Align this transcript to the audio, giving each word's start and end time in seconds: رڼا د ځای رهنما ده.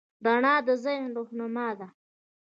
رڼا 0.25 0.53
د 0.67 0.69
ځای 0.83 0.97
رهنما 1.15 1.67
ده. 1.79 1.87